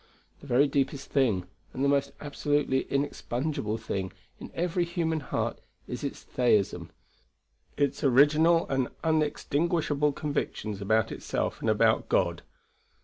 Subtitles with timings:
[0.39, 6.03] The very deepest thing, and the most absolutely inexpugnable thing, in every human heart is
[6.03, 6.89] its theism;
[7.77, 12.41] its original and inextinguishable convictions about itself and about God.